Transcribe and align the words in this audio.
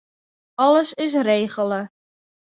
Alles 0.65 0.93
is 1.03 1.11
regele. 1.29 1.81